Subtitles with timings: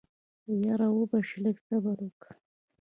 [0.65, 2.31] يره وبه شي لږ صبر وکه.